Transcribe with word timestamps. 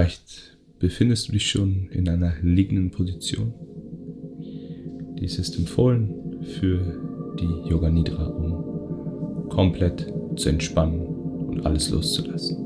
Vielleicht 0.00 0.56
befindest 0.78 1.26
du 1.26 1.32
dich 1.32 1.50
schon 1.50 1.88
in 1.90 2.08
einer 2.08 2.34
liegenden 2.40 2.92
Position. 2.92 3.52
Dies 5.18 5.40
ist 5.40 5.58
empfohlen 5.58 6.14
für 6.60 7.34
die 7.40 7.68
Yoga 7.68 7.90
Nidra, 7.90 8.28
um 8.28 9.48
komplett 9.48 10.06
zu 10.36 10.50
entspannen 10.50 11.00
und 11.00 11.66
alles 11.66 11.90
loszulassen. 11.90 12.58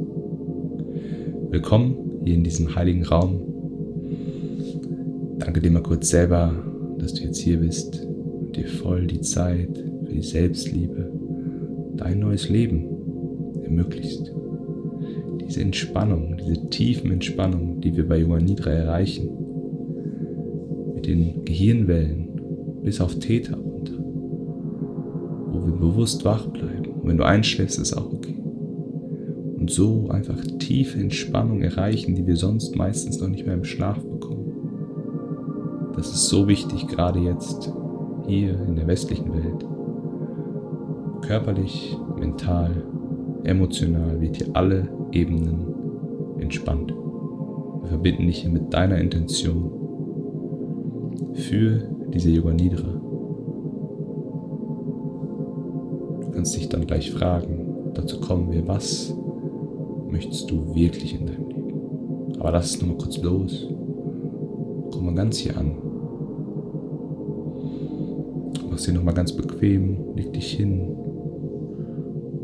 Willkommen 1.49 2.21
hier 2.27 2.35
in 2.35 2.45
diesem 2.45 2.75
heiligen 2.75 3.07
Raum. 3.07 3.41
Danke 5.39 5.63
dir 5.63 5.71
mal 5.71 5.83
kurz 5.83 6.11
selber, 6.11 6.53
dass 6.99 7.15
du 7.15 7.23
jetzt 7.23 7.39
hier 7.39 7.61
bist 7.61 8.05
und 8.05 8.55
dir 8.57 8.69
voll 8.69 9.07
die 9.07 9.23
Zeit 9.23 9.75
für 10.05 10.13
die 10.13 10.23
Selbstliebe, 10.23 11.11
dein 11.97 12.19
neues 12.19 12.51
Leben 12.51 12.85
ermöglicht 13.63 14.35
diese 15.53 15.61
Entspannung, 15.61 16.39
diese 16.39 16.71
tiefen 16.71 17.11
Entspannung, 17.11 17.83
die 17.83 17.95
wir 17.95 18.09
bei 18.09 18.21
Yoga 18.21 18.39
Nidra 18.39 18.71
erreichen, 18.71 19.29
mit 20.95 21.07
den 21.07 21.45
Gehirnwellen 21.45 22.81
bis 22.83 23.03
auf 23.03 23.19
Theta 23.19 23.55
runter, 23.55 23.99
wo 23.99 25.67
wir 25.67 25.75
bewusst 25.75 26.25
wach 26.25 26.47
bleiben. 26.47 26.87
Und 26.87 27.07
wenn 27.07 27.19
du 27.19 27.27
einschläfst, 27.27 27.79
ist 27.79 27.93
auch 27.93 28.11
okay. 28.11 28.35
Und 29.59 29.71
so 29.71 30.09
einfach 30.09 30.41
tiefe 30.59 30.99
Entspannung 30.99 31.61
erreichen, 31.61 32.15
die 32.15 32.27
wir 32.27 32.37
sonst 32.37 32.75
meistens 32.75 33.21
noch 33.21 33.29
nicht 33.29 33.45
mehr 33.45 33.55
im 33.55 33.65
Schlaf 33.65 34.03
bekommen. 34.03 34.55
Das 35.97 36.07
ist 36.07 36.29
so 36.29 36.49
wichtig, 36.49 36.89
gerade 36.89 37.21
jetzt 37.21 37.71
hier 38.27 38.59
in 38.67 38.77
der 38.77 38.87
westlichen 38.87 39.35
Welt. 39.35 39.67
Körperlich, 41.27 41.95
mental, 42.19 42.71
emotional 43.45 44.21
wird 44.21 44.37
hier 44.37 44.49
alle 44.55 44.89
Ebenen 45.13 45.67
entspannt. 46.39 46.93
Wir 47.83 47.89
verbinden 47.89 48.27
dich 48.27 48.39
hier 48.39 48.51
mit 48.51 48.73
deiner 48.73 48.99
Intention 48.99 49.71
für 51.35 51.89
diese 52.13 52.31
Yoga 52.31 52.53
Nidra. 52.53 53.01
Du 56.21 56.31
kannst 56.33 56.57
dich 56.57 56.69
dann 56.69 56.87
gleich 56.87 57.11
fragen, 57.11 57.91
dazu 57.95 58.21
kommen 58.21 58.51
wir, 58.53 58.67
was 58.67 59.17
möchtest 60.11 60.51
du 60.51 60.75
wirklich 60.75 61.19
in 61.19 61.27
deinem 61.27 61.49
Leben? 61.49 62.33
Aber 62.39 62.53
lass 62.53 62.75
es 62.75 62.81
nur 62.83 62.91
mal 62.91 62.99
kurz 62.99 63.21
los. 63.23 63.69
Komm 64.91 65.07
mal 65.07 65.15
ganz 65.15 65.39
hier 65.39 65.57
an. 65.57 65.73
Mach 68.69 68.77
es 68.77 68.85
dir 68.85 68.93
nochmal 68.93 69.15
ganz 69.15 69.33
bequem, 69.33 70.15
leg 70.15 70.33
dich 70.33 70.53
hin, 70.53 70.97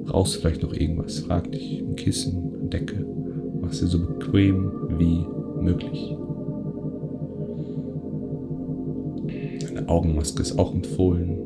Brauchst 0.08 0.36
du 0.36 0.40
vielleicht 0.40 0.62
noch 0.62 0.72
irgendwas? 0.72 1.18
Frag 1.18 1.52
dich, 1.52 1.82
ein 1.82 1.94
Kissen, 1.94 2.54
eine 2.58 2.68
Decke. 2.70 3.06
Mach 3.60 3.74
sie 3.74 3.86
so 3.86 3.98
bequem 3.98 4.72
wie 4.96 5.26
möglich. 5.60 6.16
Eine 9.68 9.86
Augenmaske 9.86 10.40
ist 10.40 10.58
auch 10.58 10.74
empfohlen. 10.74 11.38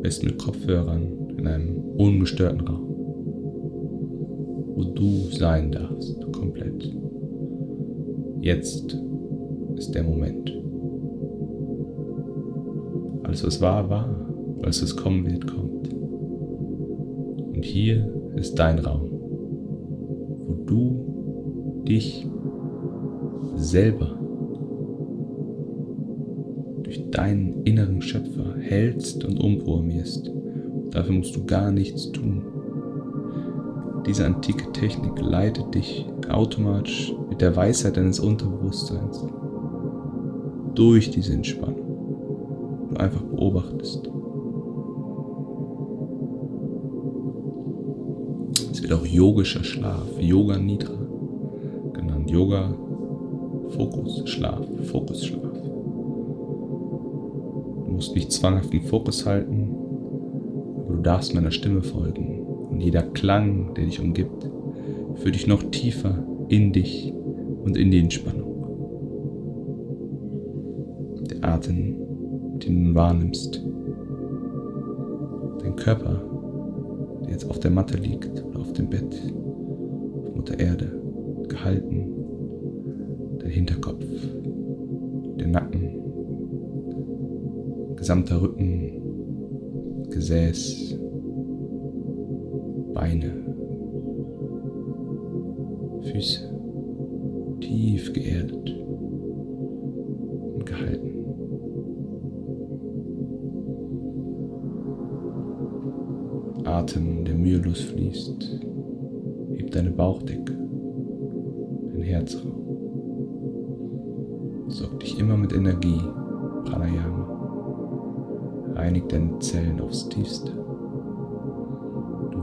Best 0.00 0.24
mit 0.24 0.38
Kopfhörern 0.38 1.34
in 1.36 1.46
einem 1.46 1.76
ungestörten 1.98 2.62
Raum. 2.66 2.86
Wo 4.74 4.84
du 4.84 5.28
sein 5.32 5.70
darfst, 5.70 6.16
komplett. 6.32 6.96
Jetzt 8.40 8.98
ist 9.76 9.94
der 9.94 10.02
Moment. 10.02 10.50
Alles, 13.22 13.44
was 13.44 13.60
war, 13.60 13.90
war. 13.90 14.08
Alles, 14.62 14.82
was 14.82 14.96
kommen 14.96 15.26
wird, 15.26 15.46
kommt. 15.46 15.75
Und 17.56 17.64
hier 17.64 18.06
ist 18.34 18.58
dein 18.58 18.78
Raum, 18.78 19.10
wo 19.10 20.54
du 20.66 21.84
dich 21.88 22.28
selber 23.54 24.18
durch 26.82 27.10
deinen 27.10 27.62
inneren 27.62 28.02
Schöpfer 28.02 28.56
hältst 28.60 29.24
und 29.24 29.40
umprogrammierst. 29.40 30.30
Dafür 30.90 31.14
musst 31.14 31.34
du 31.34 31.46
gar 31.46 31.72
nichts 31.72 32.12
tun. 32.12 32.44
Diese 34.06 34.26
antike 34.26 34.70
Technik 34.72 35.18
leitet 35.18 35.74
dich 35.74 36.04
automatisch 36.28 37.14
mit 37.30 37.40
der 37.40 37.56
Weisheit 37.56 37.96
deines 37.96 38.20
Unterbewusstseins 38.20 39.26
durch 40.74 41.10
diese 41.10 41.32
Entspannung. 41.32 42.90
Du 42.90 42.96
einfach 42.96 43.22
beobachtest. 43.22 44.10
Wird 48.88 49.00
auch 49.00 49.06
yogischer 49.06 49.64
Schlaf, 49.64 50.06
Yoga 50.20 50.58
Nidra 50.58 50.94
genannt. 51.92 52.30
Yoga, 52.30 52.72
Fokus, 53.70 54.22
Schlaf, 54.28 54.64
Fokusschlaf. 54.84 55.60
Du 57.84 57.92
musst 57.92 58.14
nicht 58.14 58.30
zwanghaft 58.30 58.72
den 58.72 58.82
Fokus 58.82 59.26
halten, 59.26 59.74
aber 60.84 60.94
du 60.94 61.02
darfst 61.02 61.34
meiner 61.34 61.50
Stimme 61.50 61.82
folgen. 61.82 62.46
Und 62.70 62.80
jeder 62.80 63.02
Klang, 63.02 63.74
der 63.74 63.86
dich 63.86 64.00
umgibt, 64.00 64.48
führt 65.16 65.34
dich 65.34 65.48
noch 65.48 65.64
tiefer 65.64 66.24
in 66.48 66.72
dich 66.72 67.12
und 67.64 67.76
in 67.76 67.90
die 67.90 67.98
Entspannung. 67.98 68.54
Der 71.28 71.44
Atem, 71.44 71.96
den 72.60 72.84
du 72.84 72.94
wahrnimmst, 72.94 73.64
dein 75.60 75.74
Körper, 75.74 76.35
der 77.26 77.32
jetzt 77.32 77.48
auf 77.50 77.60
der 77.60 77.70
Matte 77.70 77.96
liegt 77.96 78.42
oder 78.44 78.60
auf 78.60 78.72
dem 78.72 78.88
Bett, 78.88 79.14
auf 80.22 80.34
Mutter 80.34 80.58
Erde, 80.58 80.92
gehalten, 81.48 82.12
dein 83.38 83.50
Hinterkopf, 83.50 84.04
der 85.38 85.48
Nacken, 85.48 85.90
gesamter 87.96 88.40
Rücken, 88.40 89.02
Gesäß, 90.10 90.98
Beine, 92.94 93.35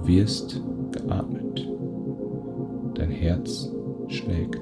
Du 0.04 0.10
wirst 0.10 0.62
geatmet. 0.92 1.66
Dein 2.96 3.10
Herz 3.10 3.72
schlägt. 4.10 4.62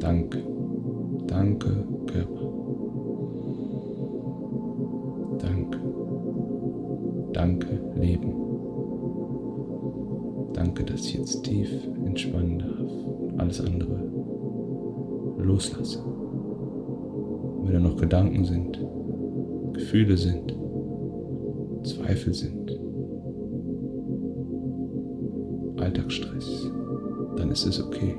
Danke, 0.00 0.42
danke 1.26 1.86
Körper. 2.04 2.52
Danke, 7.32 7.80
Leben. 7.98 8.34
Danke, 10.52 10.84
dass 10.84 11.06
ich 11.06 11.14
jetzt 11.14 11.42
tief 11.42 11.70
entspannen 12.04 12.58
darf. 12.58 13.40
Alles 13.40 13.60
andere 13.62 14.10
loslasse. 15.38 16.04
wenn 17.62 17.72
da 17.72 17.80
noch 17.80 17.96
Gedanken 17.96 18.44
sind, 18.44 18.78
Gefühle 19.72 20.18
sind, 20.18 20.54
Zweifel 22.06 22.34
sind, 22.34 22.70
Alltagsstress, 25.80 26.70
dann 27.36 27.50
ist 27.50 27.66
es 27.66 27.82
okay. 27.82 28.14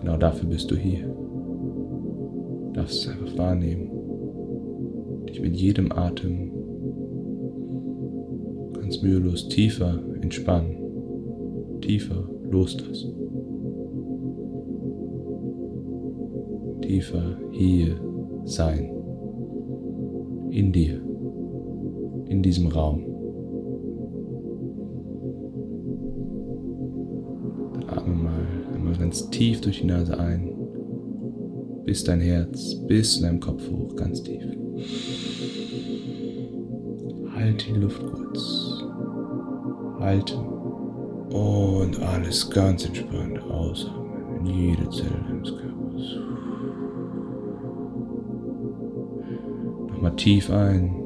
Genau 0.00 0.16
dafür 0.16 0.48
bist 0.48 0.68
du 0.68 0.74
hier. 0.74 1.06
Du 1.06 2.72
darfst 2.72 3.06
es 3.06 3.08
einfach 3.08 3.38
wahrnehmen, 3.38 3.88
dich 5.28 5.40
mit 5.40 5.54
jedem 5.54 5.92
Atem 5.92 6.50
ganz 8.74 9.00
mühelos 9.00 9.48
tiefer 9.48 10.02
entspannen, 10.20 10.76
tiefer 11.82 12.28
loslassen, 12.50 13.14
tiefer 16.82 17.38
hier 17.52 17.94
sein, 18.44 18.90
in 20.50 20.72
dir, 20.72 21.00
diesem 22.50 22.66
Raum. 22.66 23.04
Atme 27.86 28.14
mal 28.14 28.46
einmal 28.74 28.96
ganz 28.96 29.30
tief 29.30 29.60
durch 29.60 29.82
die 29.82 29.86
Nase 29.86 30.18
ein, 30.18 30.52
bis 31.84 32.02
dein 32.02 32.20
Herz, 32.20 32.74
bis 32.88 33.18
in 33.18 33.22
deinem 33.22 33.38
Kopf 33.38 33.62
hoch, 33.70 33.94
ganz 33.94 34.24
tief. 34.24 34.42
Halt 37.36 37.68
die 37.68 37.78
Luft 37.78 38.04
kurz 38.04 38.82
halten. 40.00 40.40
Und 41.30 42.02
alles 42.02 42.50
ganz 42.50 42.84
entspannt 42.84 43.40
ausatmen 43.44 44.40
in 44.40 44.46
jede 44.46 44.90
Zelle 44.90 45.24
deines 45.28 45.56
Körpers. 45.56 46.18
Nochmal 49.92 50.16
tief 50.16 50.50
ein. 50.50 50.96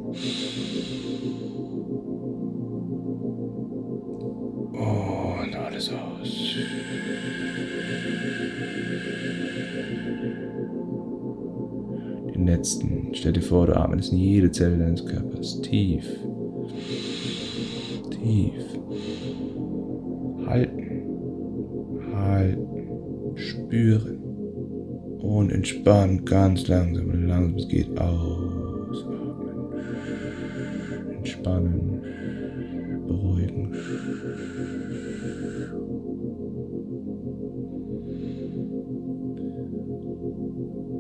Stell 13.24 13.32
dir 13.32 13.40
vor, 13.40 13.66
du 13.66 13.74
atmest 13.74 14.12
in 14.12 14.18
jede 14.18 14.50
Zelle 14.50 14.76
deines 14.76 15.06
Körpers 15.06 15.58
tief. 15.62 16.04
Tief. 18.10 18.52
Halten. 20.46 20.82
Halten. 22.14 22.66
Spüren. 23.34 24.18
Und 25.22 25.52
entspannen 25.52 26.26
ganz 26.26 26.68
langsam 26.68 27.08
und 27.08 27.26
langsam 27.26 27.56
es 27.56 27.68
geht 27.68 27.98
ausatmen. 27.98 29.32
Entspannen. 31.16 32.02
Beruhigen. 33.06 33.72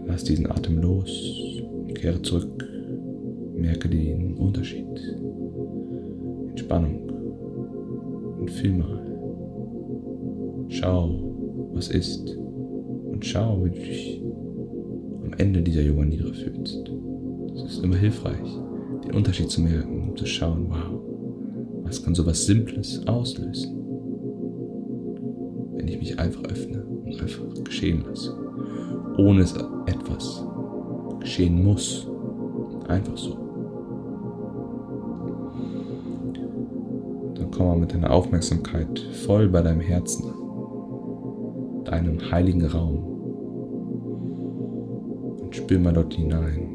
Lass 0.06 0.24
diesen 0.24 0.50
Atem 0.50 0.78
los 0.78 1.33
kehre 2.04 2.20
zurück. 2.20 2.68
Merke 3.56 3.88
den 3.88 4.34
Unterschied. 4.34 4.84
Entspannung. 6.50 7.08
Und 8.40 8.50
fühl 8.50 8.74
mal. 8.74 9.00
Schau, 10.68 11.70
was 11.72 11.88
ist. 11.88 12.36
Und 13.10 13.24
schau, 13.24 13.64
wie 13.64 13.70
du 13.70 13.76
dich 13.76 14.22
am 15.24 15.32
Ende 15.38 15.62
dieser 15.62 15.80
Yoga 15.80 16.04
Nidra 16.04 16.30
fühlst. 16.30 16.92
Es 17.54 17.62
ist 17.72 17.82
immer 17.82 17.96
hilfreich, 17.96 18.50
den 19.06 19.14
Unterschied 19.14 19.48
zu 19.48 19.62
merken 19.62 20.10
und 20.10 20.18
zu 20.18 20.26
schauen, 20.26 20.66
wow, 20.68 21.00
was 21.84 22.02
kann 22.02 22.14
sowas 22.14 22.44
Simples 22.44 23.00
auslösen, 23.06 23.78
wenn 25.76 25.88
ich 25.88 25.98
mich 25.98 26.18
einfach 26.18 26.44
öffne 26.44 26.84
und 26.84 27.18
einfach 27.18 27.64
geschehen 27.64 28.04
lasse, 28.06 28.36
ohne 29.16 29.40
es 29.40 29.54
etwas 29.86 30.44
geschehen 31.34 31.64
muss, 31.64 32.06
einfach 32.86 33.16
so. 33.16 33.36
Dann 37.34 37.50
komm 37.50 37.66
mal 37.66 37.76
mit 37.76 37.92
deiner 37.92 38.12
Aufmerksamkeit 38.12 39.00
voll 39.26 39.48
bei 39.48 39.62
deinem 39.62 39.80
Herzen 39.80 40.32
deinem 41.84 42.30
heiligen 42.30 42.64
Raum 42.64 43.04
und 45.42 45.54
spür 45.54 45.80
mal 45.80 45.92
dort 45.92 46.14
hinein. 46.14 46.70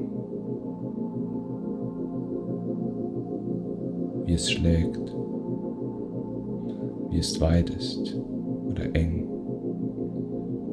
wie 4.25 4.33
es 4.33 4.51
schlägt, 4.51 5.15
wie 7.09 7.17
es 7.17 7.41
weit 7.41 7.71
ist 7.71 8.15
oder 8.69 8.83
eng, 8.93 9.27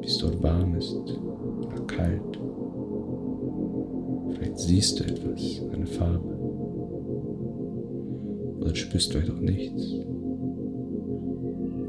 wie 0.01 0.07
es 0.07 0.19
dort 0.19 0.43
warm 0.43 0.75
ist 0.75 1.19
oder 1.65 1.81
kalt. 1.87 2.46
Vielleicht 4.57 4.69
siehst 4.69 5.01
du 5.01 5.05
etwas, 5.05 5.63
eine 5.73 5.87
Farbe. 5.87 6.35
Oder 8.61 8.75
spürst 8.75 9.13
vielleicht 9.13 9.31
auch 9.31 9.41
nichts. 9.41 9.95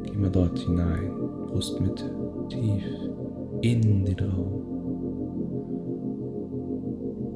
Geh 0.03 0.17
mal 0.17 0.29
dort 0.29 0.59
hinein, 0.59 1.11
Brustmitte, 1.47 2.03
tief 2.49 2.83
in 3.61 4.03
den 4.03 4.19
Raum. 4.19 4.63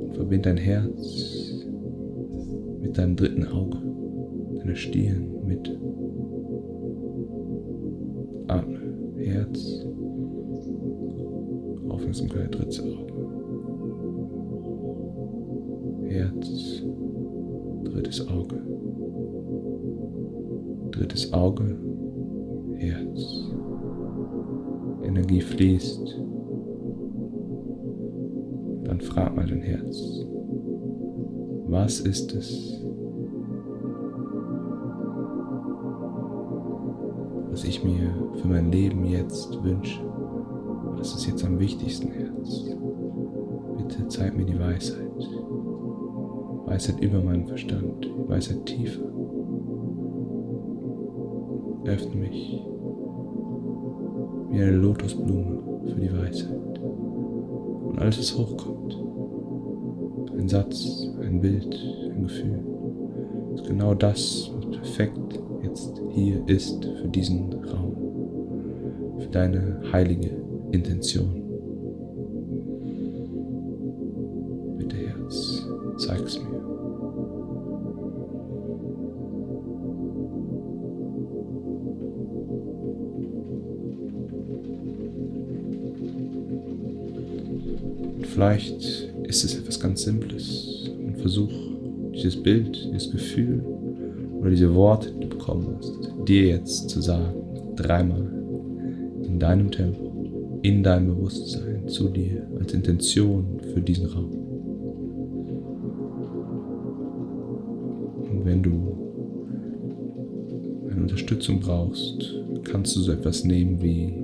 Und 0.01 0.15
verbind 0.15 0.45
dein 0.45 0.57
Herz 0.57 1.65
mit 2.81 2.97
deinem 2.97 3.15
dritten 3.15 3.47
Auge 3.47 3.77
deine 4.59 4.75
Stirn 4.75 5.31
mit. 5.45 5.69
Atme, 8.47 8.79
Herz, 9.17 9.85
Aufmerksamkeit, 11.87 12.53
drittes 12.53 12.81
Auge. 12.81 13.20
Drittes 18.11 18.27
Auge. 18.27 18.61
Drittes 20.91 21.33
Auge, 21.33 21.77
Herz. 22.75 23.49
Energie 25.03 25.39
fließt. 25.39 26.19
Dann 28.83 28.99
frag 28.99 29.33
mal 29.33 29.45
dein 29.45 29.61
Herz. 29.61 30.25
Was 31.67 32.01
ist 32.01 32.33
es, 32.35 32.83
was 37.49 37.63
ich 37.63 37.81
mir 37.81 38.13
für 38.41 38.47
mein 38.49 38.71
Leben 38.73 39.05
jetzt 39.05 39.63
wünsche. 39.63 40.01
Was 40.97 41.15
ist 41.15 41.27
jetzt 41.27 41.45
am 41.45 41.59
wichtigsten, 41.59 42.11
Herz? 42.11 42.65
Bitte 43.77 44.07
zeig 44.09 44.35
mir 44.35 44.45
die 44.45 44.59
Weisheit. 44.59 45.07
Weisheit 46.71 47.01
über 47.01 47.21
meinen 47.21 47.45
Verstand, 47.47 48.09
Weisheit 48.29 48.65
tiefer. 48.65 49.01
Öffne 51.83 52.15
mich 52.15 52.63
wie 54.49 54.61
eine 54.61 54.71
Lotusblume 54.71 55.59
für 55.85 55.99
die 55.99 56.17
Weisheit. 56.17 56.79
Und 56.79 57.99
alles, 57.99 58.19
was 58.19 58.37
hochkommt, 58.37 58.97
ein 60.39 60.47
Satz, 60.47 61.09
ein 61.21 61.41
Bild, 61.41 61.77
ein 62.15 62.23
Gefühl, 62.23 62.63
ist 63.55 63.67
genau 63.67 63.93
das, 63.93 64.49
was 64.55 64.71
perfekt 64.71 65.41
jetzt 65.63 66.01
hier 66.11 66.41
ist 66.47 66.85
für 66.85 67.09
diesen 67.09 67.51
Raum, 67.65 69.17
für 69.19 69.27
deine 69.27 69.81
heilige 69.91 70.41
Intention. 70.71 71.40
Vielleicht 88.31 88.81
ist 89.23 89.43
es 89.43 89.55
etwas 89.55 89.79
ganz 89.79 90.03
Simples 90.03 90.89
und 90.97 91.17
versuch 91.19 91.51
dieses 92.13 92.41
Bild, 92.41 92.89
dieses 92.93 93.11
Gefühl 93.11 93.63
oder 94.39 94.49
diese 94.49 94.73
Worte, 94.73 95.11
die 95.11 95.19
du 95.19 95.29
bekommen 95.29 95.75
hast, 95.77 95.93
dir 96.27 96.47
jetzt 96.47 96.89
zu 96.89 97.01
sagen, 97.01 97.35
dreimal 97.75 98.31
in 99.23 99.37
deinem 99.39 99.69
Tempo, 99.69 100.59
in 100.61 100.83
deinem 100.83 101.15
Bewusstsein, 101.15 101.87
zu 101.87 102.09
dir, 102.09 102.47
als 102.59 102.73
Intention 102.73 103.59
für 103.73 103.81
diesen 103.81 104.07
Raum. 104.07 104.31
Und 108.31 108.45
wenn 108.45 108.63
du 108.63 108.97
eine 110.89 111.01
Unterstützung 111.01 111.59
brauchst, 111.59 112.35
kannst 112.63 112.95
du 112.95 113.01
so 113.01 113.11
etwas 113.11 113.43
nehmen 113.43 113.81
wie 113.81 114.23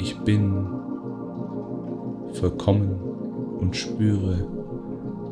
ich 0.00 0.16
bin 0.18 0.77
vollkommen 2.38 2.90
und 3.60 3.76
spüre 3.76 4.46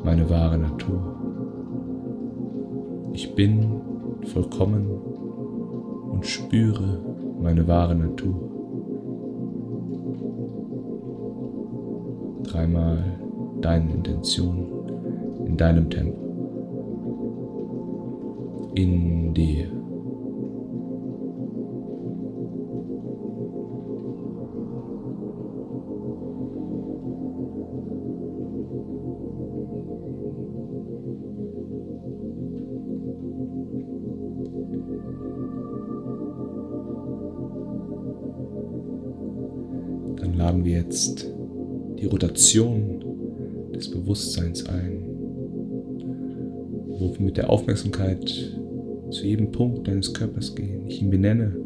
meine 0.05 0.29
wahre 0.29 0.59
Natur. 0.59 1.15
Ich 3.13 3.35
bin 3.35 3.81
vollkommen 4.33 4.91
und 6.11 6.27
spüre 6.27 7.01
meine 7.41 7.67
wahre 7.69 7.95
Natur. 7.95 8.35
Dreimal 12.43 12.99
deine 13.61 13.93
Intention 13.93 14.67
in 15.47 15.57
deinem 15.57 15.89
Tempo. 15.89 16.19
In 18.75 19.33
dir. 19.33 19.76
Rotation 42.37 43.01
des 43.75 43.91
Bewusstseins 43.91 44.67
ein, 44.67 45.05
wo 46.99 47.15
wir 47.15 47.25
mit 47.25 47.39
der 47.39 47.49
Aufmerksamkeit 47.49 48.29
zu 49.09 49.25
jedem 49.25 49.53
Punkt 49.53 49.89
deines 49.89 50.13
Körpers 50.13 50.55
gehen, 50.55 50.87
ich 50.87 51.01
ihn 51.01 51.09
benenne, 51.09 51.57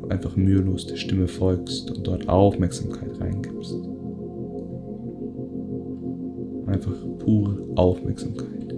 du 0.00 0.08
einfach 0.08 0.36
mühelos 0.36 0.86
der 0.86 0.96
Stimme 0.96 1.28
folgst 1.28 1.90
und 1.90 2.06
dort 2.06 2.30
Aufmerksamkeit 2.30 3.20
reingibst. 3.20 3.74
Einfach 6.66 6.96
pure 7.18 7.68
Aufmerksamkeit 7.76 8.74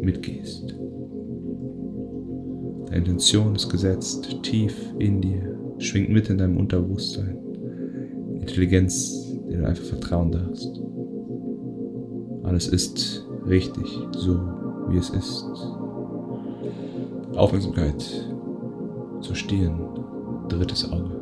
mitgehst. 0.00 0.74
Deine 2.86 2.96
Intention 2.96 3.54
ist 3.56 3.68
gesetzt, 3.68 4.38
tief 4.42 4.74
in 4.98 5.20
dir, 5.20 5.54
schwingt 5.76 6.08
mit 6.08 6.30
in 6.30 6.38
deinem 6.38 6.56
Unterbewusstsein. 6.56 7.36
Intelligenz, 8.40 9.29
der 9.50 9.58
du 9.58 9.66
einfach 9.66 9.84
vertrauen 9.84 10.30
darfst. 10.30 10.80
Alles 12.44 12.68
ist 12.68 13.26
richtig, 13.46 13.86
so 14.16 14.38
wie 14.88 14.98
es 14.98 15.10
ist. 15.10 15.44
Aufmerksamkeit 17.36 18.26
zur 19.20 19.34
Stirn, 19.34 19.80
drittes 20.48 20.90
Auge. 20.90 21.20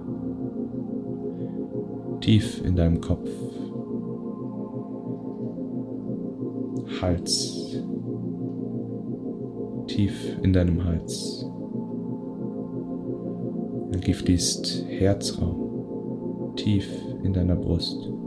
Tief 2.20 2.62
in 2.64 2.76
deinem 2.76 3.00
Kopf. 3.00 3.28
Hals. 7.00 7.76
Tief 9.86 10.38
in 10.42 10.52
deinem 10.52 10.84
Hals. 10.84 11.46
Energie 13.92 14.38
Herzraum. 14.88 16.54
Tief 16.56 16.88
in 17.22 17.32
deiner 17.32 17.56
Brust. 17.56 18.17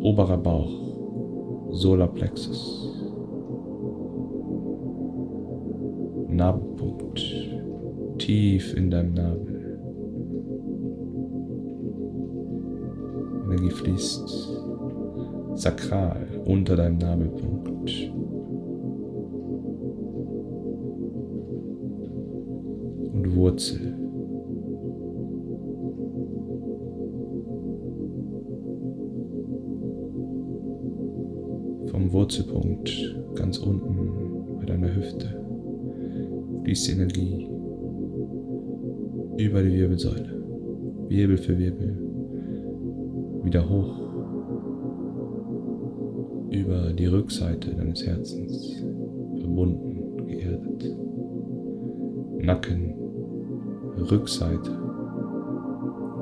Oberer 0.00 0.38
Bauch. 0.38 1.72
Solarplexus. 1.72 2.88
Nabelpunkt, 6.28 7.20
tief 8.18 8.74
in 8.74 8.90
deinem 8.90 9.14
Nabel. 9.14 9.60
Energie 13.44 13.70
fließt 13.70 14.60
sakral 15.54 16.26
unter 16.46 16.76
deinem 16.76 16.98
Nabelpunkt. 16.98 18.12
Und 23.12 23.36
Wurzel. 23.36 23.89
Wurzelpunkt 32.30 33.16
ganz 33.34 33.58
unten 33.58 34.56
bei 34.60 34.64
deiner 34.64 34.94
Hüfte. 34.94 35.26
Fließt 36.62 36.86
die 36.86 36.92
Energie 36.92 37.48
über 39.36 39.64
die 39.64 39.72
Wirbelsäule, 39.72 40.40
Wirbel 41.08 41.38
für 41.38 41.58
Wirbel, 41.58 41.98
wieder 43.42 43.68
hoch. 43.68 43.98
Über 46.50 46.92
die 46.92 47.06
Rückseite 47.06 47.74
deines 47.74 48.06
Herzens, 48.06 48.80
verbunden, 49.40 50.28
geerdet, 50.28 50.96
Nacken, 52.38 52.94
Rückseite 54.08 54.70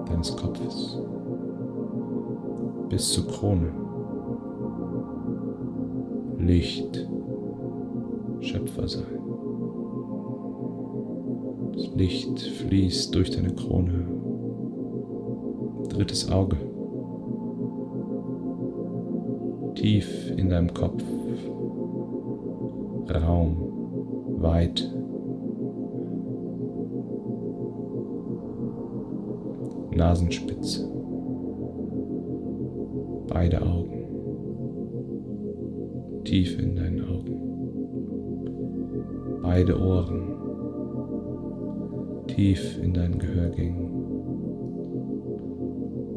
deines 0.06 0.34
Kopfes, 0.34 1.02
bis 2.88 3.12
zur 3.12 3.26
Krone, 3.26 3.87
Licht, 6.48 7.06
Schöpfer 8.40 8.88
sein. 8.88 9.04
Das 11.74 11.94
Licht 11.94 12.40
fließt 12.40 13.14
durch 13.14 13.30
deine 13.30 13.54
Krone. 13.54 14.06
Drittes 15.90 16.32
Auge. 16.32 16.56
Tief 19.74 20.32
in 20.38 20.48
deinem 20.48 20.72
Kopf. 20.72 21.04
Raum. 23.10 23.58
Weit. 24.40 24.90
Nasenspitze. 29.94 30.88
Beide 33.28 33.60
Augen. 33.60 33.97
Tief 36.28 36.58
in 36.58 36.76
deinen 36.76 37.00
Augen. 37.08 37.40
Beide 39.40 39.80
Ohren 39.80 40.34
tief 42.26 42.78
in 42.82 42.92
deinen 42.92 43.18
Gehörgängen. 43.18 43.88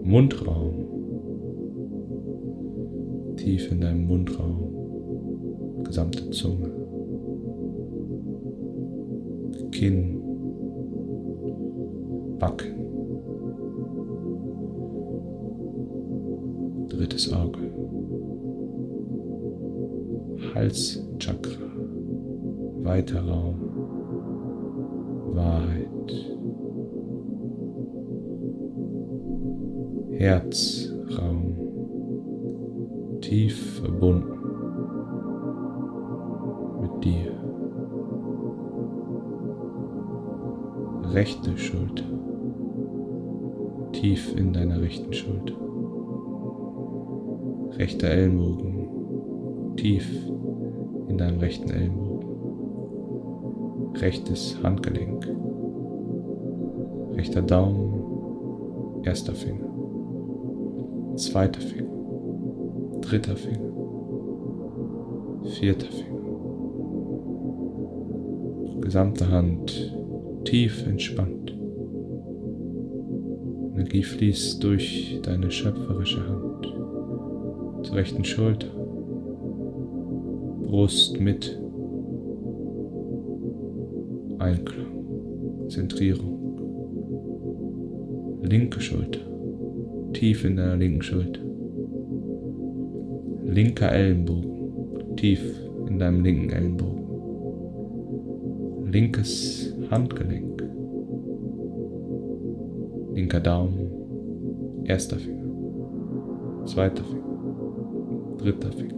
Mundraum, 0.03 0.74
tief 3.38 3.72
in 3.72 3.80
deinem 3.80 4.06
Mundraum, 4.06 5.86
gesamte 5.86 6.30
Zunge, 6.32 6.74
Kinn, 9.72 10.22
Backen, 12.38 12.71
weiter 22.92 23.22
Raum, 23.26 23.56
Wahrheit. 25.34 25.88
Herzraum, 30.20 31.58
tief 33.22 33.80
verbunden 33.80 34.38
mit 36.82 37.06
dir. 37.06 37.32
Rechte 41.14 41.58
Schulter, 41.58 42.04
tief 43.94 44.36
in 44.36 44.52
deiner 44.52 44.82
rechten 44.82 45.14
Schulter. 45.14 45.56
Rechter 47.78 48.10
Ellenbogen, 48.10 49.78
tief 49.78 50.10
in 51.08 51.18
deinem 51.18 51.40
rechten 51.40 51.72
Ellenbogen. 51.72 52.11
Rechtes 54.01 54.58
Handgelenk, 54.63 55.27
rechter 57.13 57.43
Daumen, 57.43 59.03
erster 59.03 59.36
Finger. 59.36 59.70
Zweiter 61.17 61.62
Finger, 61.62 61.91
dritter 63.01 63.36
Finger, 63.36 63.72
vierter 65.51 65.86
Finger. 65.86 66.12
Gesamte 68.81 69.29
Hand 69.29 69.96
tief 70.46 70.84
entspannt. 70.88 71.55
Energie 73.75 74.01
fließt 74.01 74.63
durch 74.63 75.20
deine 75.22 75.51
schöpferische 75.51 76.27
Hand 76.27 76.74
zur 77.86 77.96
rechten 77.96 78.25
Schulter, 78.25 78.67
Brust 80.65 81.20
mit 81.20 81.61
Einklang, 84.42 85.70
Zentrierung, 85.70 86.42
linke 88.42 88.82
Schulter, 88.82 89.22
tief 90.14 90.44
in 90.44 90.56
deiner 90.58 90.78
linken 90.78 91.04
Schulter. 91.04 91.42
Linker 93.46 93.92
Ellenbogen, 93.92 95.16
tief 95.16 95.42
in 95.88 96.00
deinem 96.00 96.24
linken 96.24 96.50
Ellenbogen. 96.52 97.02
Linkes 98.92 99.76
Handgelenk. 99.90 100.64
Linker 103.14 103.42
Daumen, 103.42 103.92
erster 104.86 105.18
Finger, 105.18 106.66
zweiter 106.66 107.04
Finger, 107.04 108.38
dritter 108.38 108.72
Finger, 108.72 108.96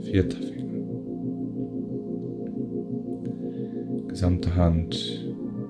vierter 0.00 0.36
Finger. 0.38 0.67
Gesamte 4.18 4.52
Hand 4.56 4.96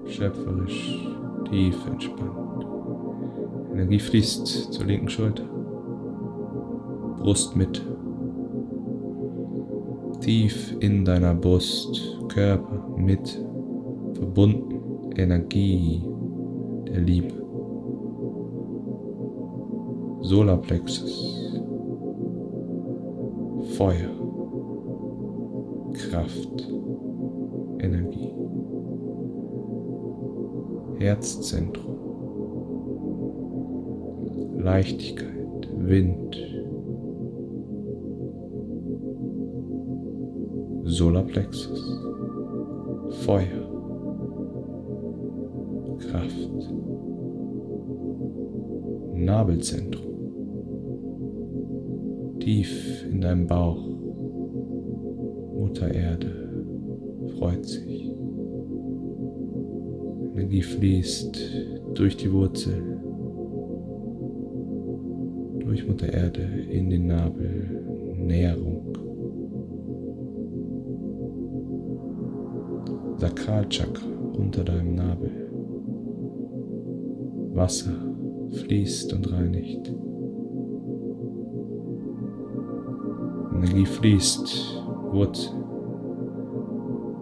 schöpferisch, 0.07 1.07
tief 1.51 1.87
entspannt. 1.87 2.65
Energie 3.75 3.99
fließt 3.99 4.73
zur 4.73 4.87
linken 4.87 5.11
Schulter. 5.11 5.45
Brust 7.19 7.55
mit. 7.57 7.85
Tief 10.23 10.75
in 10.81 11.05
deiner 11.05 11.35
Brust, 11.35 12.01
Körper 12.29 12.97
mit, 12.97 13.39
verbunden, 14.15 15.13
Energie 15.17 16.03
der 16.89 17.03
Liebe. 17.03 17.35
Solarplexus, 20.23 21.61
Feuer, 23.77 24.09
Kraft, 25.93 26.73
Energie. 27.81 28.33
Herzzentrum, 30.99 31.99
Leichtigkeit, 34.59 35.69
Wind, 35.77 36.37
Solarplexus, 40.85 42.03
Feuer, 43.25 43.47
Kraft, 45.99 46.51
Nabelzentrum, 49.15 50.09
tief 52.41 53.07
in 53.09 53.21
deinem 53.21 53.47
Bauch, 53.47 53.87
Mutter 55.55 55.95
Erde 55.95 56.48
freut 57.39 57.65
sich. 57.65 58.11
Energie 60.35 60.63
fließt 60.63 61.39
durch 61.95 62.17
die 62.17 62.33
Wurzel, 62.33 62.83
durch 65.61 65.87
Mutter 65.87 66.13
Erde 66.13 66.43
in 66.43 66.91
den 66.91 67.07
Nabel, 67.07 68.15
Nährung. 68.17 68.95
Sakralchakra 73.19 74.07
unter 74.37 74.65
deinem 74.65 74.95
Nabel. 74.95 75.31
Wasser 77.55 77.95
fließt 78.53 79.13
und 79.13 79.33
reinigt. 79.33 79.93
Energie 83.55 83.87
fließt, 83.87 84.83
Wurzel, 85.11 85.58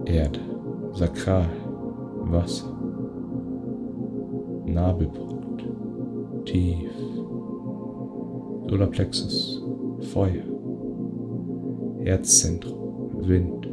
Erde, 0.06 0.40
Sakral, 0.92 1.50
Wasser. 2.30 2.72
Nabelpunkt, 4.66 5.64
tief, 6.44 6.90
Solarplexus, 8.68 9.62
Feuer, 10.12 10.44
Herzzentrum, 12.04 13.26
Wind, 13.26 13.68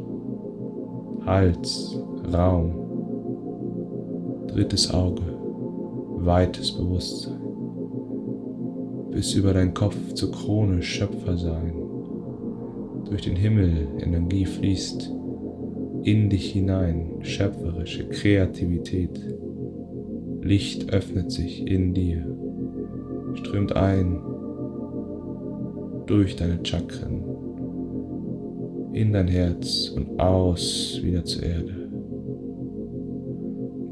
Hals, 1.26 1.98
Raum, 2.32 2.74
drittes 4.48 4.92
Auge, 4.92 5.22
weites 6.18 6.72
Bewusstsein, 6.72 7.40
bis 9.10 9.34
über 9.34 9.52
dein 9.52 9.74
Kopf 9.74 10.14
zur 10.14 10.32
Krone 10.32 10.82
Schöpfer 10.82 11.36
sein. 11.36 11.74
Durch 13.04 13.22
den 13.22 13.36
Himmel 13.36 13.88
Energie 13.98 14.46
fließt 14.46 15.13
in 16.04 16.28
dich 16.28 16.52
hinein, 16.52 17.12
schöpferische 17.22 18.06
Kreativität, 18.08 19.18
Licht 20.42 20.92
öffnet 20.92 21.32
sich 21.32 21.66
in 21.66 21.94
dir, 21.94 22.26
strömt 23.32 23.74
ein 23.74 24.20
durch 26.04 26.36
deine 26.36 26.58
Chakren, 26.62 27.24
in 28.92 29.14
dein 29.14 29.28
Herz 29.28 29.88
und 29.96 30.20
aus 30.20 31.00
wieder 31.02 31.24
zur 31.24 31.42
Erde. 31.44 31.88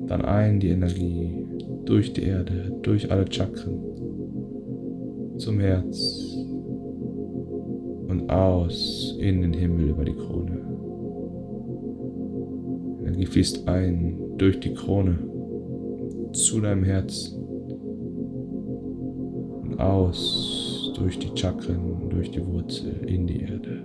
Dann 0.07 0.23
ein 0.23 0.61
die 0.61 0.69
Energie 0.69 1.47
durch 1.87 2.13
die 2.13 2.25
Erde, 2.25 2.77
durch 2.83 3.11
alle 3.11 3.25
Chakren, 3.33 3.81
zum 5.39 5.59
Herz 5.59 6.37
und 8.09 8.29
aus 8.29 9.17
in 9.19 9.41
den 9.41 9.55
Himmel 9.55 9.89
über 9.89 10.05
die 10.05 10.13
Krone. 10.13 10.72
Energie 13.23 13.27
fließt 13.27 13.69
ein 13.69 14.19
durch 14.37 14.59
die 14.59 14.75
Krone 14.75 15.19
zu 16.33 16.61
deinem 16.61 16.83
Herz 16.83 17.29
und 19.63 19.79
aus 19.79 20.93
durch 20.97 21.19
die 21.19 21.31
Chakren, 21.37 22.09
durch 22.11 22.31
die 22.33 22.45
Wurzel 22.45 22.95
in 23.07 23.27
die 23.27 23.41
Erde. 23.43 23.85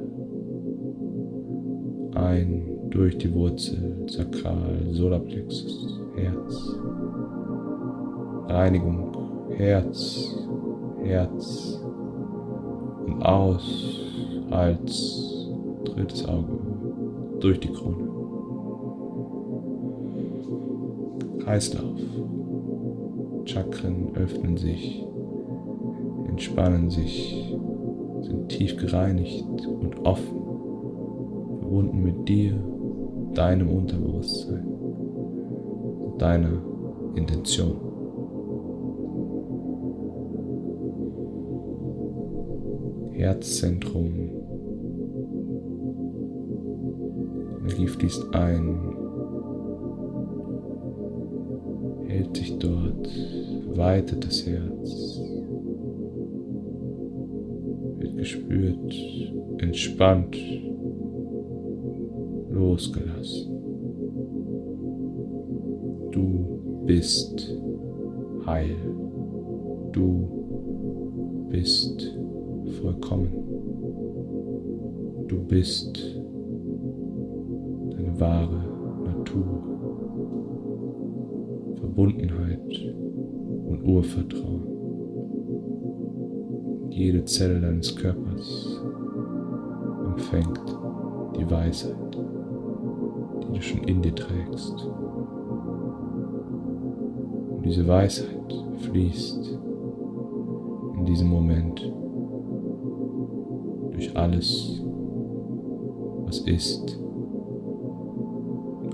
Ein 2.16 2.90
durch 2.90 3.18
die 3.18 3.32
Wurzel, 3.34 4.06
Sakral, 4.08 4.88
Solarplexus, 4.92 6.00
Herz. 6.16 6.80
Reinigung, 8.50 9.12
Herz, 9.56 10.36
Herz 11.04 11.80
und 13.06 13.22
aus, 13.24 14.02
Hals, 14.50 15.50
drittes 15.84 16.26
Auge, 16.28 16.60
durch 17.40 17.60
die 17.60 17.72
Krone. 17.72 18.07
Kreislauf. 21.48 21.98
Chakren 23.46 24.14
öffnen 24.16 24.58
sich, 24.58 25.02
entspannen 26.28 26.90
sich, 26.90 27.50
sind 28.20 28.50
tief 28.50 28.76
gereinigt 28.76 29.46
und 29.66 30.06
offen, 30.06 30.42
verbunden 31.62 32.04
mit 32.04 32.28
dir, 32.28 32.52
deinem 33.34 33.70
Unterbewusstsein, 33.70 34.68
deiner 36.18 36.62
Intention. 37.16 37.78
Herzzentrum. 43.14 44.32
Energie 47.62 47.88
fließt 47.88 48.36
ein, 48.36 48.97
hält 52.28 52.38
sich 52.38 52.58
dort, 52.58 53.10
weitet 53.76 54.26
das 54.26 54.46
Herz, 54.46 55.22
wird 58.00 58.18
gespürt, 58.18 58.96
entspannt, 59.60 60.36
losgelassen. 62.50 63.54
Du 66.12 66.84
bist 66.86 67.56
heil. 68.46 68.76
Du 69.92 71.48
bist 71.50 72.18
vollkommen. 72.82 73.30
Du 75.28 75.44
bist 75.44 75.87
Verbundenheit 81.80 82.96
und 83.66 83.84
Urvertrauen. 83.84 84.78
Jede 86.90 87.24
Zelle 87.26 87.62
deines 87.62 87.96
Körpers 87.96 88.82
empfängt 90.08 90.60
die 91.38 91.50
Weisheit, 91.50 91.96
die 93.44 93.54
du 93.54 93.62
schon 93.62 93.84
in 93.84 94.02
dir 94.02 94.16
trägst. 94.16 94.88
Und 97.50 97.64
diese 97.64 97.88
Weisheit 97.88 98.54
fließt 98.78 99.60
in 100.98 101.06
diesem 101.06 101.28
Moment 101.28 101.94
durch 103.92 104.18
alles, 104.18 104.82
was 106.26 106.40
ist, 106.40 107.00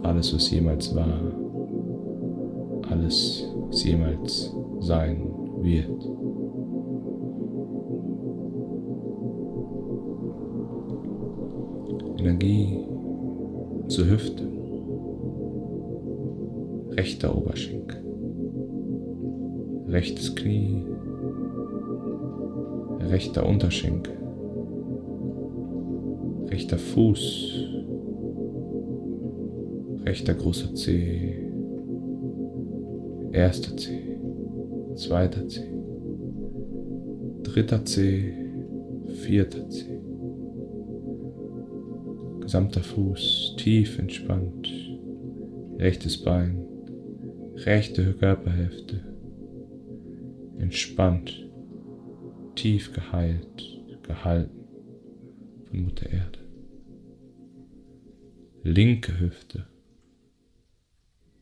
alles, 0.04 0.34
was 0.34 0.52
jemals 0.52 0.94
war 0.94 1.33
alles, 2.94 3.44
was 3.70 3.84
jemals 3.84 4.56
sein 4.82 5.18
wird. 5.62 5.90
Energie 12.20 12.78
zur 13.88 14.06
Hüfte, 14.06 14.48
rechter 16.92 17.36
Oberschenkel, 17.36 17.98
rechtes 19.88 20.36
Knie, 20.36 20.86
rechter 23.00 23.46
Unterschenkel, 23.48 24.14
rechter 26.52 26.78
Fuß, 26.78 27.66
rechter 30.06 30.36
großer 30.36 30.76
Zeh, 30.76 31.43
Erster 33.34 33.76
C, 33.76 34.16
zweiter 34.94 35.50
C, 35.50 35.62
dritter 37.42 37.84
C, 37.84 38.32
vierter 39.08 39.68
C. 39.70 40.00
Gesamter 42.42 42.82
Fuß 42.82 43.56
tief 43.58 43.98
entspannt, 43.98 44.70
rechtes 45.80 46.22
Bein, 46.22 46.64
rechte 47.56 48.14
Körperhälfte 48.14 49.02
entspannt, 50.60 51.50
tief 52.54 52.94
geheilt, 52.94 53.82
gehalten 54.04 54.64
von 55.66 55.84
Mutter 55.86 56.08
Erde. 56.08 56.40
linke 58.62 59.20
Hüfte, 59.20 59.66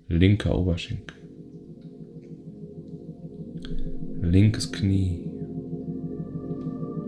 linker 0.08 0.58
Oberschenkel, 0.58 1.21
linkes 4.22 4.72
Knie, 4.72 5.28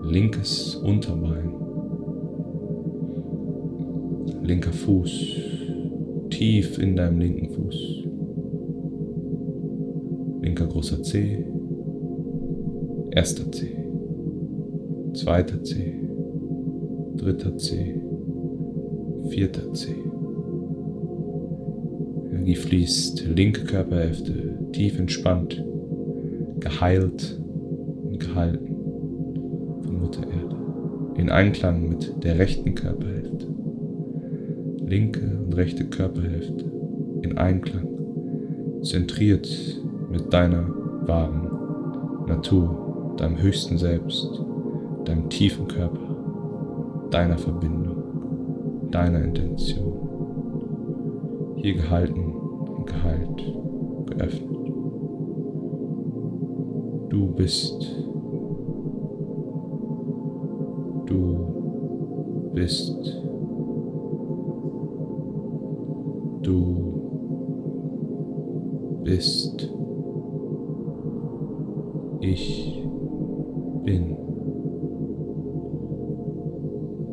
linkes 0.02 0.76
Unterbein, 0.76 1.54
linker 4.42 4.74
Fuß, 4.74 5.38
tief 6.32 6.80
in 6.80 6.96
deinem 6.96 7.20
linken 7.20 7.50
Fuß, 7.50 8.04
linker 10.42 10.66
großer 10.66 11.04
Zeh, 11.04 11.46
erster 13.12 13.52
Zeh, 13.52 13.78
zweiter 15.14 15.62
Zeh, 15.64 15.94
dritter 17.16 17.56
Zeh, 17.58 17.96
vierter 19.30 19.72
Zeh. 19.74 19.96
Energie 22.32 22.56
fließt, 22.56 23.28
linke 23.28 23.66
Körperhälfte 23.66 24.58
tief 24.72 24.98
entspannt, 24.98 25.64
geheilt 26.64 27.40
und 28.04 28.20
gehalten 28.20 28.76
von 29.84 30.00
Mutter 30.00 30.22
Erde, 30.22 30.56
in 31.16 31.30
Einklang 31.30 31.90
mit 31.90 32.24
der 32.24 32.40
rechten 32.40 32.74
Körperhälfte. 32.74 33.48
Linke 34.86 35.40
und 35.44 35.56
rechte 35.56 35.86
Körperhälfte 35.86 36.72
in 37.22 37.38
Einklang, 37.38 37.88
zentriert 38.82 39.48
mit 40.10 40.32
deiner 40.32 40.68
wahren 41.06 41.50
Natur, 42.28 43.16
deinem 43.18 43.42
höchsten 43.42 43.78
Selbst, 43.78 44.30
deinem 45.06 45.30
tiefen 45.30 45.68
Körper, 45.68 47.10
deiner 47.12 47.38
Verbindung, 47.38 48.90
deiner 48.92 49.22
Intention. 49.22 49.94
Hier 51.58 51.76
gehalten 51.76 52.24
und 52.24 52.86
geheilt, 52.86 53.54
geöffnet. 54.08 54.53
Du 57.14 57.28
bist. 57.28 57.80
Du 61.06 61.38
bist. 62.56 63.22
Du 66.42 67.02
bist. 69.04 69.70
Ich 72.22 72.84
bin. 73.84 74.18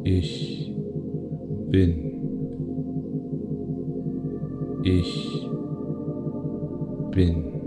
Ich 0.04 0.74
bin. 1.68 1.92
Ich 4.82 5.46
bin. 7.14 7.59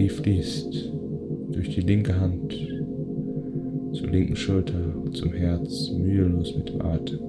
Energie 0.00 0.08
fließt 0.08 0.92
durch 1.52 1.74
die 1.74 1.82
linke 1.82 2.18
Hand 2.18 2.54
zur 3.92 4.08
linken 4.08 4.34
Schulter 4.34 4.96
und 4.96 5.14
zum 5.14 5.30
Herz 5.34 5.90
mühelos 5.90 6.56
mit 6.56 6.70
dem 6.70 6.80
Atem, 6.80 7.20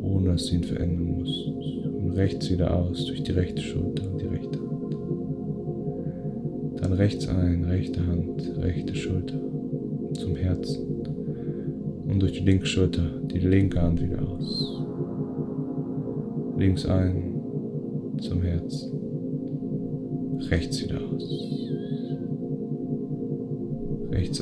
ohne 0.00 0.30
dass 0.30 0.46
du 0.46 0.54
ihn 0.54 0.64
verändern 0.64 1.18
musst. 1.18 1.48
Und 1.84 2.12
rechts 2.12 2.50
wieder 2.50 2.74
aus 2.74 3.04
durch 3.04 3.22
die 3.22 3.32
rechte 3.32 3.60
Schulter 3.60 4.10
und 4.10 4.22
die 4.22 4.26
rechte 4.26 4.58
Hand. 4.58 4.96
Dann 6.80 6.92
rechts 6.94 7.28
ein, 7.28 7.64
rechte 7.64 8.06
Hand, 8.06 8.50
rechte 8.62 8.94
Schulter 8.94 9.38
zum 10.14 10.34
Herzen 10.34 10.82
und 12.08 12.22
durch 12.22 12.32
die 12.32 12.44
linke 12.44 12.64
Schulter 12.64 13.20
die 13.30 13.40
linke 13.40 13.82
Hand 13.82 14.00
wieder 14.00 14.26
aus. 14.26 14.82
Links 16.56 16.86
ein 16.86 17.34
zum 18.18 18.40
Herzen, 18.40 18.92
rechts 20.50 20.82
wieder 20.82 21.01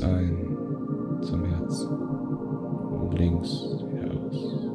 ein 0.03 1.21
zum 1.21 1.45
Herzen 1.45 1.89
und 1.89 3.17
links 3.17 3.49
wieder 3.91 4.11
aus. 4.13 4.69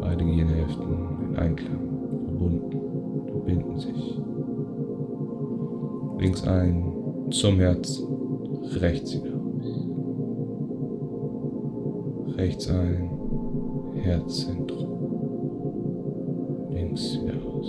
Beide 0.00 0.24
Gehirnhälften 0.24 1.28
in 1.28 1.36
Einklang, 1.36 1.88
verbunden, 2.26 3.26
verbinden 3.28 3.78
sich. 3.78 4.20
Links 6.18 6.46
ein 6.46 6.92
zum 7.30 7.58
Herzen, 7.58 8.06
rechts 8.80 9.14
wieder 9.14 9.34
aus. 9.34 9.86
Rechts 12.36 12.70
ein, 12.70 13.10
Herzzentrum. 13.94 14.88
Links 16.70 17.18
wieder 17.22 17.42
aus. 17.46 17.68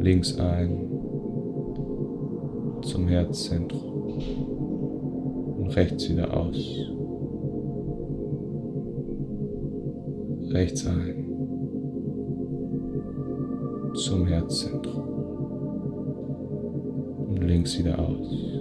Links 0.00 0.38
ein 0.38 0.93
zum 2.94 3.08
Herzzentrum 3.08 4.22
und 5.58 5.74
rechts 5.74 6.08
wieder 6.08 6.32
aus. 6.32 6.56
Rechts 10.52 10.86
ein 10.86 11.26
zum 13.94 14.28
Herzzentrum 14.28 15.08
und 17.30 17.42
links 17.42 17.76
wieder 17.80 17.98
aus. 17.98 18.53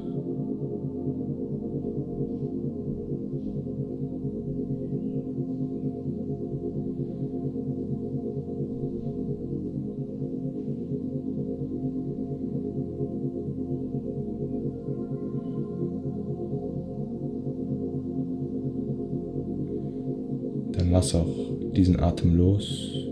Auch 21.16 21.28
diesen 21.76 22.00
Atem 22.00 22.36
los. 22.36 23.04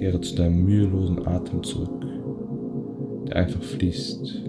Kehre 0.00 0.18
zu 0.22 0.34
deinem 0.34 0.64
mühelosen 0.64 1.26
Atem 1.26 1.62
zurück, 1.62 2.06
der 3.26 3.36
einfach 3.36 3.62
fließt. 3.62 4.44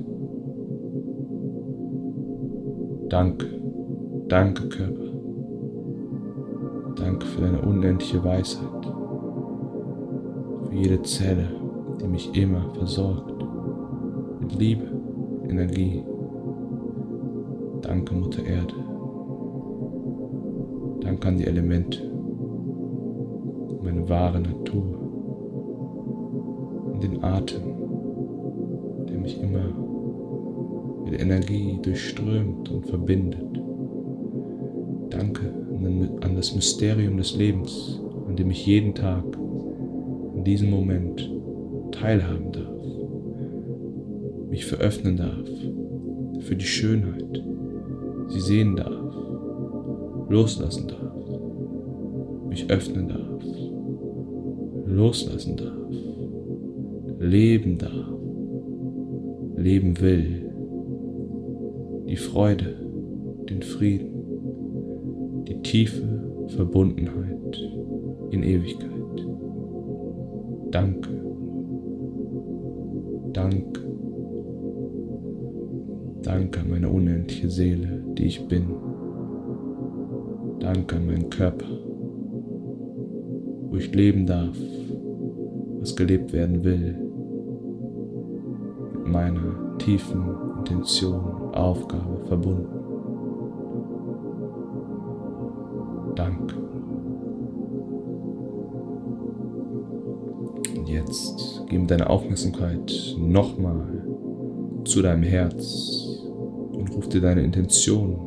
Danke, 3.10 3.48
danke 4.30 4.70
Körper. 4.70 5.12
Danke 6.96 7.26
für 7.26 7.42
deine 7.42 7.62
unendliche 7.62 8.24
Weisheit. 8.24 8.86
Für 10.70 10.74
jede 10.74 11.02
Zelle, 11.02 11.50
die 12.02 12.08
mich 12.08 12.34
immer 12.34 12.74
versorgt. 12.74 13.34
Mit 14.40 14.58
Liebe, 14.58 14.88
Energie. 15.50 16.02
Danke 17.82 18.16
Mutter 18.16 18.46
Erde. 18.46 18.91
Danke 21.22 21.34
an 21.34 21.38
die 21.38 21.46
Elemente, 21.46 22.00
meine 23.84 24.10
wahre 24.10 24.40
Natur 24.40 24.84
und 26.94 27.04
den 27.04 27.24
Atem, 27.24 27.62
der 29.08 29.20
mich 29.20 29.40
immer 29.40 29.72
mit 31.06 31.22
Energie 31.22 31.78
durchströmt 31.84 32.72
und 32.72 32.88
verbindet. 32.88 33.46
Danke 35.12 35.54
an 36.22 36.36
das 36.36 36.56
Mysterium 36.56 37.18
des 37.18 37.36
Lebens, 37.36 38.02
an 38.28 38.36
dem 38.36 38.50
ich 38.50 38.66
jeden 38.66 38.96
Tag 38.96 39.24
in 40.36 40.44
diesem 40.44 40.72
Moment 40.72 41.32
teilhaben 41.92 42.52
darf, 42.52 42.66
mich 44.50 44.66
veröffnen 44.66 45.18
darf 45.18 45.48
für 46.40 46.56
die 46.56 46.66
Schönheit, 46.66 47.44
sie 48.30 48.42
sehen 48.42 48.76
darf 48.76 49.02
loslassen 50.32 50.88
darf, 50.88 51.01
mich 52.52 52.70
öffnen 52.70 53.08
darf, 53.08 53.44
loslassen 54.86 55.56
darf, 55.56 55.74
leben 57.18 57.78
darf, 57.78 58.14
leben 59.56 60.00
will, 60.02 60.52
die 62.10 62.18
Freude, 62.18 62.76
den 63.50 63.62
Frieden, 63.62 65.46
die 65.48 65.62
tiefe 65.62 66.46
Verbundenheit 66.48 67.58
in 68.32 68.44
Ewigkeit. 68.44 68.90
Danke, 70.72 71.10
danke, 73.32 73.82
danke 76.22 76.60
meine 76.70 76.90
unendliche 76.90 77.50
Seele, 77.50 78.04
die 78.18 78.26
ich 78.26 78.46
bin. 78.50 78.74
Danke 80.60 80.98
an 80.98 81.08
meinen 81.08 81.30
Körper, 81.30 81.66
leben 83.90 84.26
darf, 84.26 84.56
was 85.80 85.96
gelebt 85.96 86.34
werden 86.34 86.64
will. 86.64 87.12
mit 89.04 89.12
meiner 89.12 89.78
tiefen 89.78 90.24
Intention, 90.60 91.54
Aufgabe 91.54 92.26
verbunden. 92.28 92.68
Danke. 96.16 96.56
Und 100.78 100.88
jetzt 100.88 101.64
gib 101.68 101.88
deine 101.88 102.10
Aufmerksamkeit 102.10 103.16
nochmal 103.18 104.06
zu 104.84 105.02
deinem 105.02 105.24
Herz 105.24 106.22
und 106.72 106.94
ruf 106.96 107.10
dir 107.10 107.22
deine 107.22 107.42
Intention 107.42 108.18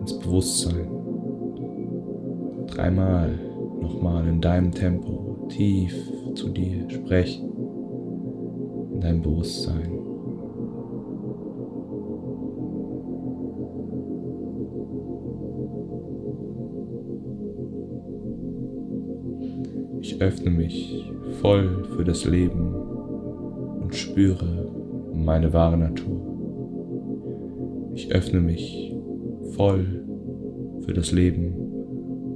ins 0.00 0.18
Bewusstsein. 0.18 0.88
Dreimal 2.66 3.45
nochmal 3.80 4.26
in 4.28 4.40
deinem 4.40 4.72
Tempo 4.72 5.46
tief 5.48 5.94
zu 6.34 6.48
dir 6.50 6.88
sprechen, 6.90 7.50
in 8.94 9.00
deinem 9.00 9.22
Bewusstsein. 9.22 9.92
Ich 20.00 20.20
öffne 20.20 20.50
mich 20.50 21.10
voll 21.40 21.84
für 21.96 22.04
das 22.04 22.24
Leben 22.24 22.74
und 23.82 23.94
spüre 23.94 24.72
meine 25.14 25.52
wahre 25.52 25.76
Natur. 25.76 26.26
Ich 27.94 28.12
öffne 28.12 28.40
mich 28.40 28.94
voll 29.56 30.04
für 30.84 30.92
das 30.92 31.12
Leben 31.12 31.54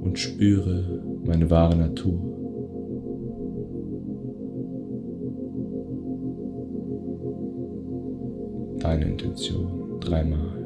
und 0.01 0.19
spüre 0.19 1.10
meine 1.23 1.49
wahre 1.49 1.75
Natur. 1.75 2.19
Deine 8.79 9.05
Intention 9.05 9.99
dreimal. 9.99 10.57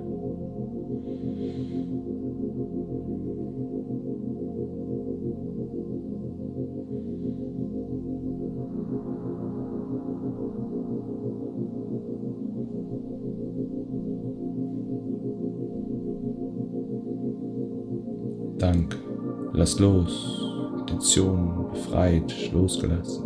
Dank, 18.57 18.97
lass 19.53 19.77
los, 19.79 20.44
Intention 20.95 21.71
befreit, 21.73 22.51
losgelassen, 22.53 23.25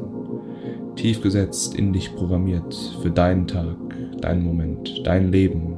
tief 0.96 1.22
gesetzt, 1.22 1.76
in 1.76 1.94
dich 1.94 2.16
programmiert 2.16 2.76
für 3.02 3.12
deinen 3.12 3.46
Tag, 3.46 3.78
deinen 4.22 4.44
Moment, 4.44 5.06
dein 5.06 5.32
Leben. 5.32 5.78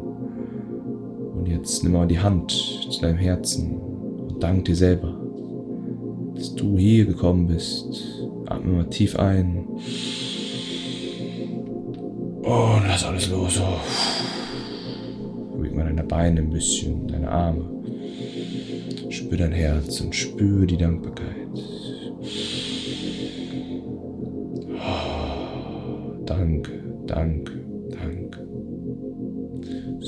Und 1.36 1.48
jetzt 1.48 1.84
nimm 1.84 1.92
mal 1.94 2.08
die 2.08 2.20
Hand 2.20 2.52
zu 2.52 3.02
deinem 3.02 3.18
Herzen 3.18 3.78
und 3.78 4.42
dank 4.42 4.64
dir 4.66 4.76
selber, 4.76 5.20
dass 6.36 6.56
du 6.56 6.78
hier 6.78 7.06
gekommen 7.06 7.48
bist. 7.48 8.24
Atme 8.46 8.72
mal 8.72 8.90
tief 8.90 9.20
ein. 9.20 9.68
Und 12.42 12.84
lass 12.88 13.04
alles 13.04 13.30
los. 13.30 13.62
Oh. 13.62 15.58
Beweg 15.58 15.76
mal 15.76 15.86
deine 15.86 16.04
Beine 16.06 16.40
ein 16.40 16.52
bisschen, 16.52 17.08
deine 17.10 17.30
Arme. 17.30 17.66
Spür 19.10 19.38
dein 19.38 19.52
Herz 19.52 20.00
und 20.00 20.16
spür 20.16 20.66
die 20.66 20.78
Dankbarkeit. 20.78 21.41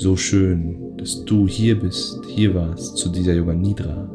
So 0.04 0.18
schön, 0.18 0.98
dass 0.98 1.24
du 1.24 1.48
hier 1.48 1.80
bist, 1.80 2.20
hier 2.28 2.54
warst 2.54 2.98
zu 2.98 3.08
dieser 3.08 3.32
Yoga 3.32 3.54
Nidra. 3.54 4.06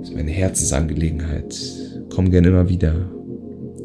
Das 0.00 0.08
ist 0.08 0.16
meine 0.16 0.32
Herzensangelegenheit. 0.32 1.56
Komm 2.12 2.32
gerne 2.32 2.48
immer 2.48 2.68
wieder. 2.68 3.08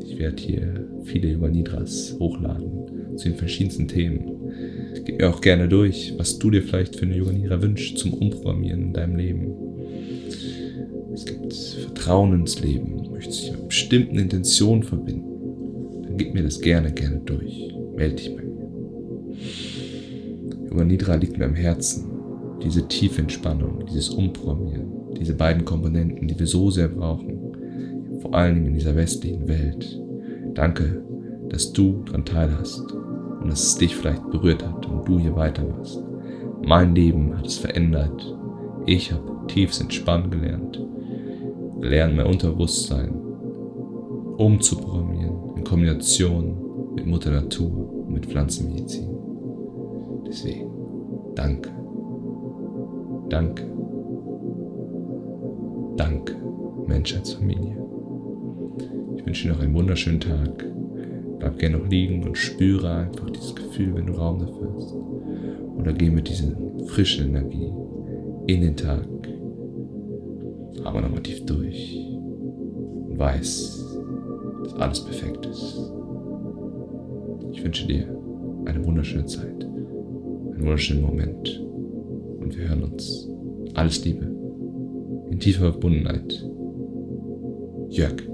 Ich 0.03 0.17
werde 0.17 0.41
hier 0.41 0.89
viele 1.03 1.33
Yoga 1.33 1.49
Nidras 1.49 2.15
hochladen 2.17 3.15
zu 3.15 3.29
den 3.29 3.37
verschiedensten 3.37 3.87
Themen. 3.87 4.31
Gib 5.05 5.19
mir 5.19 5.29
auch 5.29 5.39
gerne 5.39 5.67
durch, 5.67 6.15
was 6.17 6.39
du 6.39 6.49
dir 6.49 6.63
vielleicht 6.63 6.95
für 6.95 7.05
eine 7.05 7.17
Yoga 7.17 7.33
Nidra 7.33 7.61
wünschst 7.61 7.99
zum 7.99 8.15
Umprogrammieren 8.15 8.81
in 8.81 8.93
deinem 8.93 9.17
Leben. 9.17 9.53
Es 11.13 11.27
gibt 11.27 11.53
Vertrauen 11.53 12.33
ins 12.33 12.59
Leben, 12.59 13.03
du 13.03 13.11
möchtest 13.11 13.43
dich 13.43 13.51
mit 13.51 13.67
bestimmten 13.67 14.17
Intentionen 14.17 14.81
verbinden. 14.81 16.01
Dann 16.01 16.17
gib 16.17 16.33
mir 16.33 16.41
das 16.41 16.59
gerne, 16.59 16.91
gerne 16.91 17.21
durch. 17.23 17.71
Melde 17.95 18.15
dich 18.15 18.35
bei 18.35 18.41
mir. 18.41 18.50
Yoga 20.71 20.85
Nidra 20.85 21.15
liegt 21.15 21.37
mir 21.37 21.45
am 21.45 21.55
Herzen. 21.55 22.09
Diese 22.63 22.87
Tiefentspannung, 22.87 23.85
dieses 23.87 24.09
Umprogrammieren, 24.09 25.15
diese 25.19 25.35
beiden 25.35 25.65
Komponenten, 25.65 26.29
die 26.29 26.39
wir 26.39 26.47
so 26.47 26.71
sehr 26.71 26.87
brauchen, 26.87 28.19
vor 28.21 28.33
allen 28.33 28.55
Dingen 28.55 28.67
in 28.67 28.73
dieser 28.75 28.95
westlichen 28.95 29.49
Welt. 29.49 29.99
Danke, 30.53 31.03
dass 31.49 31.73
du 31.73 32.03
daran 32.05 32.23
teilhast 32.23 32.89
und 32.93 33.49
dass 33.49 33.63
es 33.63 33.75
dich 33.75 33.95
vielleicht 33.95 34.29
berührt 34.31 34.65
hat 34.65 34.85
und 34.85 35.05
du 35.05 35.19
hier 35.19 35.35
weiter 35.35 35.67
warst. 35.67 36.01
Mein 36.63 36.95
Leben 36.95 37.37
hat 37.37 37.47
es 37.47 37.57
verändert. 37.57 38.37
Ich 38.85 39.11
habe 39.11 39.47
tiefst 39.47 39.81
entspannen 39.81 40.31
gelernt. 40.31 40.81
Gelernt, 41.81 42.15
mein 42.15 42.27
Unterbewusstsein 42.27 43.13
umzuprogrammieren 44.37 45.57
in 45.57 45.63
Kombination 45.65 46.93
mit 46.95 47.05
Mutter 47.05 47.31
Natur 47.31 48.05
und 48.05 48.13
mit 48.13 48.25
Pflanzenmedizin. 48.27 49.10
Deswegen, 50.31 50.71
danke. 51.35 51.69
Danke. 53.27 53.63
Danke, 55.97 56.35
Menschheitsfamilie. 56.87 57.77
Ich 59.17 59.25
wünsche 59.25 59.49
dir 59.49 59.53
noch 59.53 59.61
einen 59.61 59.73
wunderschönen 59.73 60.21
Tag. 60.21 60.65
Bleib 61.37 61.59
gerne 61.59 61.79
noch 61.79 61.89
liegen 61.89 62.23
und 62.23 62.37
spüre 62.37 62.91
einfach 62.91 63.29
dieses 63.29 63.53
Gefühl, 63.53 63.93
wenn 63.93 64.05
du 64.05 64.13
Raum 64.13 64.39
dafür 64.39 64.73
hast. 64.73 64.95
Oder 65.77 65.91
geh 65.91 66.09
mit 66.09 66.29
dieser 66.29 66.55
frischen 66.85 67.27
Energie 67.27 67.73
in 68.47 68.61
den 68.61 68.77
Tag. 68.77 69.05
Aber 70.85 71.01
nochmal 71.01 71.23
tief 71.23 71.45
durch. 71.45 72.07
Und 73.09 73.19
weiß, 73.19 73.97
dass 74.63 74.75
alles 74.75 75.03
perfekt 75.03 75.45
ist. 75.45 75.91
Ich 77.51 77.61
wünsche 77.61 77.85
dir 77.85 78.07
eine 78.65 78.85
wunderschöne 78.85 79.25
Zeit. 79.25 79.70
Wunderschönen 80.61 81.01
Moment. 81.01 81.59
Und 82.39 82.55
wir 82.55 82.69
hören 82.69 82.83
uns. 82.83 83.27
Alles 83.73 84.05
Liebe. 84.05 84.25
In 85.31 85.39
tiefer 85.39 85.71
Verbundenheit. 85.71 86.45
Jörg. 87.89 88.30